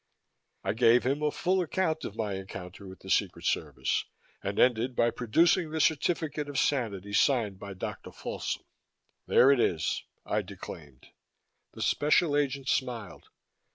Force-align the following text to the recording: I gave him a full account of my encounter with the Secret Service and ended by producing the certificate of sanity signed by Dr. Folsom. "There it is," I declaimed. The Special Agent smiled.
I 0.63 0.73
gave 0.73 1.03
him 1.05 1.21
a 1.21 1.29
full 1.29 1.61
account 1.61 2.05
of 2.05 2.15
my 2.15 2.33
encounter 2.33 2.87
with 2.87 3.01
the 3.01 3.09
Secret 3.11 3.45
Service 3.45 4.05
and 4.41 4.57
ended 4.57 4.95
by 4.95 5.11
producing 5.11 5.69
the 5.69 5.79
certificate 5.79 6.49
of 6.49 6.57
sanity 6.57 7.13
signed 7.13 7.59
by 7.59 7.75
Dr. 7.75 8.11
Folsom. 8.11 8.63
"There 9.27 9.51
it 9.51 9.59
is," 9.59 10.01
I 10.25 10.41
declaimed. 10.41 11.05
The 11.73 11.83
Special 11.83 12.35
Agent 12.35 12.67
smiled. 12.67 13.27